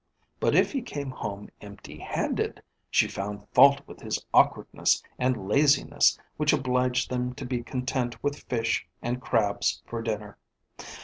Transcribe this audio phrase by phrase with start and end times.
[0.39, 6.17] But if he came home empty handed, she found fault with his awkwardness and laziness,
[6.37, 10.39] which obliged them to be content with fish and crabs for dinner.